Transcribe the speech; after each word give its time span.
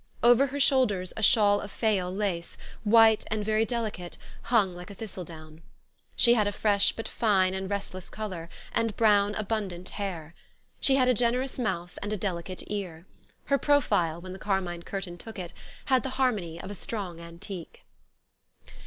Over 0.23 0.47
her 0.47 0.59
shoulders 0.59 1.13
a 1.15 1.21
shawl 1.21 1.61
of 1.61 1.69
Fayal 1.71 2.11
lace, 2.11 2.57
white, 2.83 3.23
and 3.29 3.45
very 3.45 3.65
delicate, 3.65 4.17
hung 4.45 4.75
like 4.75 4.89
a 4.89 4.95
thistle 4.95 5.23
down. 5.23 5.61
She 6.15 6.33
had 6.33 6.47
a 6.47 6.51
fresh 6.51 6.91
but 6.93 7.07
fine 7.07 7.53
and 7.53 7.69
restless 7.69 8.09
color, 8.09 8.49
and 8.73 8.97
brown, 8.97 9.35
abundant 9.35 9.89
hair. 9.89 10.33
She 10.79 10.95
had 10.95 11.07
a 11.07 11.13
gener 11.13 11.43
ous 11.43 11.59
mouth 11.59 11.99
and 12.01 12.11
a 12.11 12.17
delicate 12.17 12.63
ear. 12.65 13.05
Her 13.43 13.59
profile, 13.59 14.19
when 14.19 14.33
the 14.33 14.39
carmine 14.39 14.81
curtain 14.81 15.19
took 15.19 15.37
it, 15.37 15.53
had 15.85 16.01
the 16.01 16.09
harmony 16.17 16.59
of 16.59 16.71
a 16.71 16.73
strong 16.73 17.19
antique. 17.19 17.83